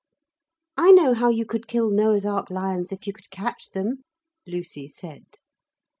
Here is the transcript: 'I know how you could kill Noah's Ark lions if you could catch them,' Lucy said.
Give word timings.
'I 0.77 0.93
know 0.93 1.13
how 1.13 1.29
you 1.29 1.45
could 1.45 1.67
kill 1.67 1.91
Noah's 1.91 2.25
Ark 2.25 2.49
lions 2.49 2.91
if 2.91 3.05
you 3.05 3.13
could 3.13 3.29
catch 3.29 3.69
them,' 3.69 4.01
Lucy 4.47 4.87
said. 4.87 5.25